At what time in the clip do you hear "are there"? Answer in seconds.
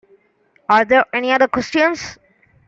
0.67-1.05